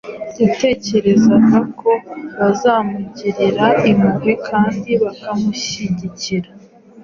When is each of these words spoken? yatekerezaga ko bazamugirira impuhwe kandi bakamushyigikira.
yatekerezaga 0.41 1.59
ko 1.79 1.91
bazamugirira 2.39 3.65
impuhwe 3.91 4.31
kandi 4.47 4.89
bakamushyigikira. 5.03 6.49